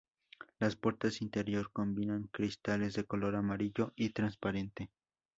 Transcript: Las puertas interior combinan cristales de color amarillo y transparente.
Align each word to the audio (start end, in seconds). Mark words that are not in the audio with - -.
Las 0.57 0.75
puertas 0.75 1.21
interior 1.21 1.71
combinan 1.71 2.23
cristales 2.31 2.95
de 2.95 3.03
color 3.03 3.35
amarillo 3.35 3.93
y 3.95 4.09
transparente. 4.09 4.89